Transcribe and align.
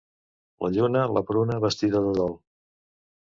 La 0.65 0.69
lluna, 0.77 1.03
la 1.17 1.23
pruna, 1.27 1.59
vestida 1.65 2.01
de 2.07 2.13
dol. 2.21 2.33